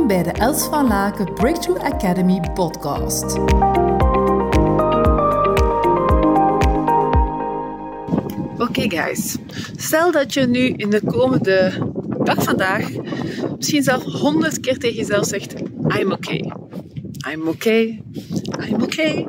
Welkom 0.00 0.22
bij 0.22 0.32
de 0.32 0.38
Els 0.38 0.64
van 0.64 0.86
Laken 0.86 1.34
Breakthrough 1.34 1.84
Academy 1.84 2.40
podcast. 2.54 3.38
Oké 8.58 8.90
guys, 8.90 9.36
stel 9.76 10.12
dat 10.12 10.34
je 10.34 10.46
nu 10.46 10.66
in 10.66 10.90
de 10.90 11.00
komende 11.06 11.72
dag 12.22 12.42
vandaag 12.42 12.88
misschien 13.56 13.82
zelf 13.82 14.02
honderd 14.02 14.60
keer 14.60 14.78
tegen 14.78 14.96
jezelf 14.96 15.26
zegt 15.26 15.54
I'm 15.98 16.12
okay. 16.12 16.52
I'm 17.30 17.48
okay. 17.48 18.02
I'm 18.68 18.82
okay. 18.82 19.26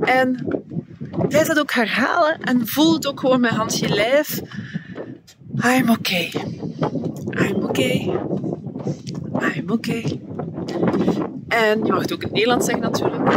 En 0.00 0.46
blijf 1.28 1.46
dat 1.46 1.58
ook 1.58 1.72
herhalen 1.72 2.40
en 2.40 2.66
voel 2.66 2.94
het 2.94 3.06
ook 3.06 3.20
gewoon 3.20 3.40
met 3.40 3.50
Hans 3.50 3.78
je 3.78 3.88
lijf. 3.88 4.40
I'm 5.64 5.90
okay. 5.90 6.32
I'm 7.30 7.62
okay. 7.62 8.12
Okay. 9.70 10.20
En 11.48 11.84
je 11.84 11.92
mag 11.92 12.00
het 12.00 12.12
ook 12.12 12.22
in 12.22 12.26
het 12.26 12.32
Nederlands 12.32 12.66
zeggen 12.66 12.84
natuurlijk. 12.84 13.32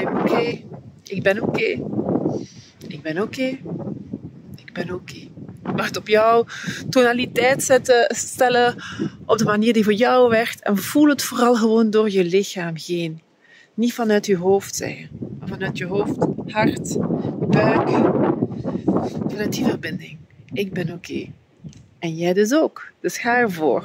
I'm 0.00 0.16
okay. 0.18 0.66
Ik 1.02 1.22
ben 1.22 1.42
oké. 1.42 1.80
Ik 2.88 3.02
ben 3.02 3.22
oké. 3.22 3.58
Ik 4.56 4.72
ben 4.72 4.94
oké. 4.94 5.18
Je 5.66 5.72
mag 5.76 5.86
het 5.86 5.96
op 5.96 6.08
jouw 6.08 6.44
tonaliteit 6.88 7.62
zetten, 7.62 8.14
stellen, 8.14 8.74
op 9.26 9.38
de 9.38 9.44
manier 9.44 9.72
die 9.72 9.84
voor 9.84 9.92
jou 9.92 10.30
werkt. 10.30 10.62
En 10.62 10.76
voel 10.76 11.08
het 11.08 11.22
vooral 11.22 11.54
gewoon 11.54 11.90
door 11.90 12.10
je 12.10 12.24
lichaam 12.24 12.74
heen. 12.86 13.20
Niet 13.74 13.92
vanuit 13.94 14.26
je 14.26 14.36
hoofd 14.36 14.76
zeggen, 14.76 15.08
maar 15.38 15.48
vanuit 15.48 15.78
je 15.78 15.86
hoofd, 15.86 16.26
hart, 16.46 16.96
buik. 17.48 17.88
Vanuit 19.28 19.52
die 19.52 19.64
verbinding. 19.64 20.18
Ik 20.52 20.72
ben 20.72 20.92
oké. 20.92 21.26
En 21.98 22.14
jij 22.14 22.32
dus 22.32 22.54
ook. 22.54 22.92
Dus 23.00 23.18
ga 23.18 23.36
ervoor. 23.36 23.84